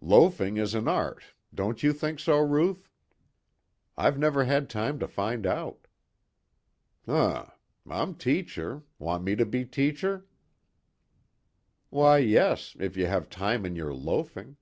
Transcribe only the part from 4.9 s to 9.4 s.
to find out." "Hm. I'm teacher. Want me